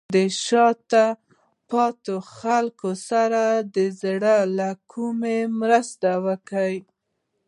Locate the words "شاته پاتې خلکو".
0.45-2.89